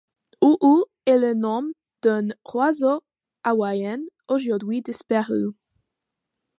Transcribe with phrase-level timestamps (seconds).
[0.41, 3.03] O'o est le nom d'un oiseau
[3.43, 5.53] hawaïen aujourd'hui disparu.